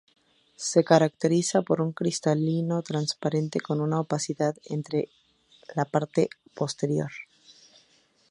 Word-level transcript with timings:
Se 0.69 0.83
caracteriza 0.83 1.61
por 1.61 1.79
un 1.79 1.91
cristalino 1.93 2.81
transparente 2.81 3.59
con 3.61 3.79
una 3.79 3.99
opacidad 3.99 4.55
en 4.65 4.83
la 5.75 5.85
parte 5.85 6.31
posterior. 6.55 7.11